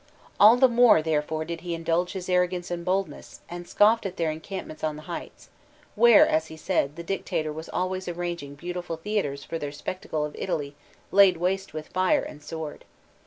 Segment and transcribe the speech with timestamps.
[0.39, 4.31] All the more therefore did he indulge his arrogance and boldness, and scoffed at their
[4.31, 5.49] encampments on the heights,
[5.93, 10.35] where, as he said, the dictator was always arranging beautiful theatres' for their spectacle of
[10.39, 10.75] Italy
[11.11, 12.83] laid waste with fire and sword.